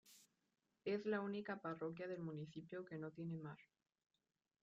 Es 0.83 1.05
la 1.05 1.21
única 1.21 1.61
parroquia 1.61 2.07
del 2.07 2.23
municipio 2.23 2.83
que 2.85 2.97
no 2.97 3.11
tiene 3.11 3.37
mar. 3.37 3.59